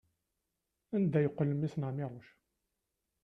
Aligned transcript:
Anda 0.95 1.19
yeqqel 1.23 1.49
mmi-s 1.53 1.75
n 1.77 1.81
Ɛmiruc? 1.89 2.27